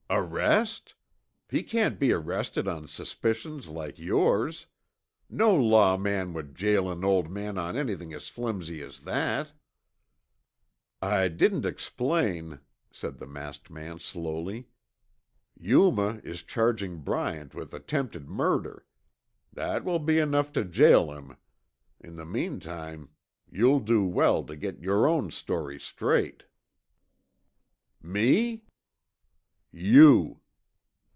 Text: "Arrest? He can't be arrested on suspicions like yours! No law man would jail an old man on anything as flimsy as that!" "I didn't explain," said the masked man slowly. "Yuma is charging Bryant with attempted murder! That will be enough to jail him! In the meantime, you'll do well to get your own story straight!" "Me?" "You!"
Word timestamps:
"Arrest? 0.13 0.93
He 1.49 1.63
can't 1.63 1.97
be 1.97 2.11
arrested 2.11 2.67
on 2.67 2.89
suspicions 2.89 3.69
like 3.69 3.97
yours! 3.97 4.65
No 5.29 5.55
law 5.55 5.95
man 5.95 6.33
would 6.33 6.53
jail 6.53 6.91
an 6.91 7.05
old 7.05 7.31
man 7.31 7.57
on 7.57 7.77
anything 7.77 8.13
as 8.13 8.27
flimsy 8.27 8.81
as 8.83 8.99
that!" 9.03 9.53
"I 11.01 11.29
didn't 11.29 11.65
explain," 11.65 12.59
said 12.91 13.19
the 13.19 13.25
masked 13.25 13.69
man 13.69 13.99
slowly. 13.99 14.67
"Yuma 15.57 16.19
is 16.25 16.43
charging 16.43 16.97
Bryant 16.97 17.55
with 17.55 17.73
attempted 17.73 18.27
murder! 18.27 18.85
That 19.53 19.85
will 19.85 19.99
be 19.99 20.17
enough 20.19 20.51
to 20.53 20.65
jail 20.65 21.13
him! 21.13 21.37
In 22.01 22.17
the 22.17 22.25
meantime, 22.25 23.11
you'll 23.49 23.79
do 23.79 24.03
well 24.03 24.43
to 24.43 24.57
get 24.57 24.81
your 24.83 25.07
own 25.07 25.31
story 25.31 25.79
straight!" 25.79 26.43
"Me?" 28.03 28.65
"You!" 29.73 30.37